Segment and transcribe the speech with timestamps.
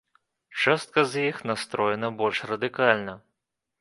[0.61, 3.13] Частка з іх настроеная больш радыкальна.